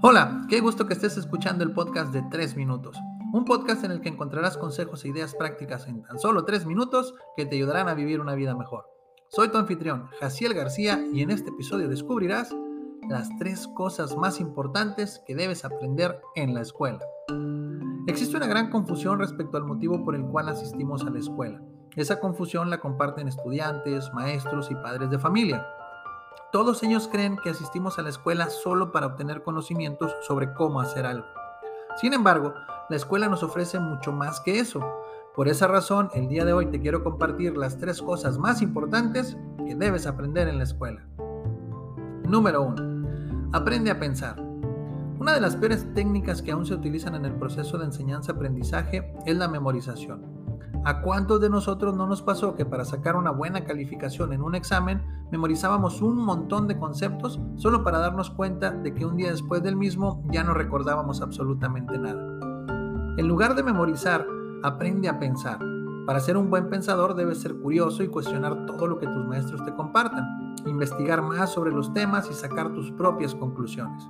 [0.00, 2.96] Hola, qué gusto que estés escuchando el podcast de 3 minutos.
[3.32, 7.16] Un podcast en el que encontrarás consejos e ideas prácticas en tan solo 3 minutos
[7.36, 8.84] que te ayudarán a vivir una vida mejor.
[9.26, 12.54] Soy tu anfitrión, Jaciel García, y en este episodio descubrirás
[13.08, 17.00] las tres cosas más importantes que debes aprender en la escuela.
[18.06, 21.60] Existe una gran confusión respecto al motivo por el cual asistimos a la escuela.
[21.96, 25.66] Esa confusión la comparten estudiantes, maestros y padres de familia.
[26.50, 31.04] Todos ellos creen que asistimos a la escuela solo para obtener conocimientos sobre cómo hacer
[31.04, 31.26] algo.
[32.00, 32.54] Sin embargo,
[32.88, 34.80] la escuela nos ofrece mucho más que eso.
[35.34, 39.36] Por esa razón, el día de hoy te quiero compartir las tres cosas más importantes
[39.66, 41.06] que debes aprender en la escuela.
[42.24, 43.50] Número 1.
[43.52, 44.40] Aprende a pensar.
[45.18, 49.36] Una de las peores técnicas que aún se utilizan en el proceso de enseñanza-aprendizaje es
[49.36, 50.37] la memorización.
[50.84, 54.54] ¿A cuántos de nosotros no nos pasó que para sacar una buena calificación en un
[54.54, 59.62] examen memorizábamos un montón de conceptos solo para darnos cuenta de que un día después
[59.62, 62.22] del mismo ya no recordábamos absolutamente nada?
[63.18, 64.26] En lugar de memorizar,
[64.62, 65.58] aprende a pensar.
[66.06, 69.64] Para ser un buen pensador debes ser curioso y cuestionar todo lo que tus maestros
[69.64, 74.08] te compartan, investigar más sobre los temas y sacar tus propias conclusiones.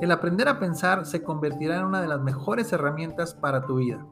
[0.00, 4.06] El aprender a pensar se convertirá en una de las mejores herramientas para tu vida.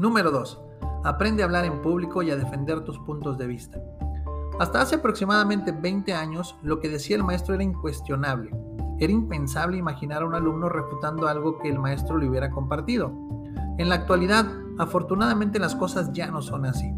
[0.00, 0.58] Número 2.
[1.04, 3.78] Aprende a hablar en público y a defender tus puntos de vista.
[4.58, 8.50] Hasta hace aproximadamente 20 años, lo que decía el maestro era incuestionable.
[8.98, 13.12] Era impensable imaginar a un alumno refutando algo que el maestro le hubiera compartido.
[13.76, 14.46] En la actualidad,
[14.78, 16.90] afortunadamente las cosas ya no son así.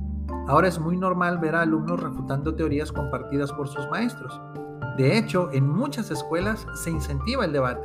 [0.46, 4.40] Ahora es muy normal ver a alumnos refutando teorías compartidas por sus maestros.
[4.96, 7.84] De hecho, en muchas escuelas se incentiva el debate.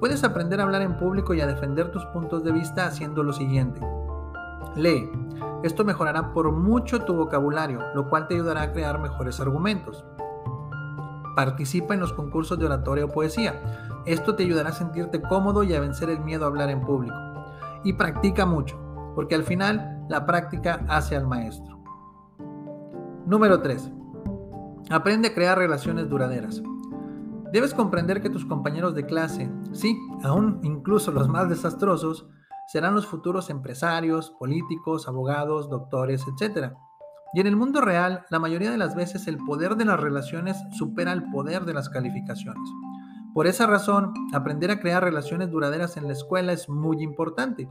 [0.00, 3.34] Puedes aprender a hablar en público y a defender tus puntos de vista haciendo lo
[3.34, 3.82] siguiente.
[4.76, 5.10] Lee.
[5.62, 10.04] Esto mejorará por mucho tu vocabulario, lo cual te ayudará a crear mejores argumentos.
[11.36, 13.60] Participa en los concursos de oratoria o poesía.
[14.04, 17.16] Esto te ayudará a sentirte cómodo y a vencer el miedo a hablar en público.
[17.84, 18.78] Y practica mucho,
[19.14, 21.78] porque al final la práctica hace al maestro.
[23.24, 23.90] Número 3.
[24.90, 26.62] Aprende a crear relaciones duraderas.
[27.52, 32.26] Debes comprender que tus compañeros de clase, sí, aún incluso los más desastrosos,
[32.72, 36.72] serán los futuros empresarios, políticos, abogados, doctores, etc.
[37.34, 40.56] Y en el mundo real, la mayoría de las veces el poder de las relaciones
[40.70, 42.66] supera el poder de las calificaciones.
[43.34, 47.68] Por esa razón, aprender a crear relaciones duraderas en la escuela es muy importante.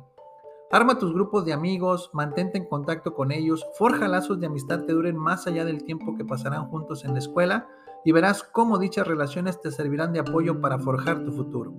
[0.72, 4.94] Arma tus grupos de amigos, mantente en contacto con ellos, forja lazos de amistad que
[4.94, 7.68] duren más allá del tiempo que pasarán juntos en la escuela
[8.06, 11.74] y verás cómo dichas relaciones te servirán de apoyo para forjar tu futuro.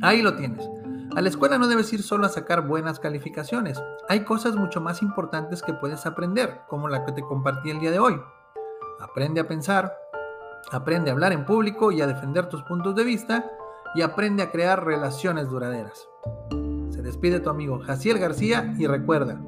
[0.00, 0.70] Ahí lo tienes.
[1.16, 3.80] A la escuela no debes ir solo a sacar buenas calificaciones.
[4.08, 7.92] Hay cosas mucho más importantes que puedes aprender, como la que te compartí el día
[7.92, 8.20] de hoy.
[8.98, 9.96] Aprende a pensar,
[10.72, 13.48] aprende a hablar en público y a defender tus puntos de vista
[13.94, 16.08] y aprende a crear relaciones duraderas.
[16.90, 19.40] Se despide tu amigo Jaciel García y recuerda,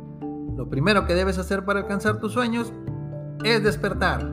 [0.56, 2.72] lo primero que debes hacer para alcanzar tus sueños
[3.43, 4.25] es despertar.